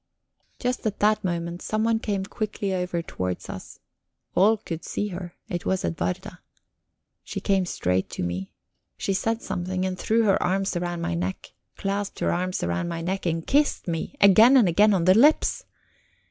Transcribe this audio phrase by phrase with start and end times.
[0.57, 3.77] Just at that moment someone came quickly over towards us.
[4.33, 6.39] All could see her it was Edwarda.
[7.23, 8.51] She came straight to me.
[8.97, 13.01] She said something, and threw her arms round my neck; clasped her arms round my
[13.01, 15.65] neck and kissed me again and again on the lips.